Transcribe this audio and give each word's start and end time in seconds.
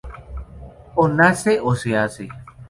O 1.03 1.05
se 1.07 1.13
nace 1.13 1.51
o 1.69 1.71
se 1.75 1.91
hace 1.95 2.25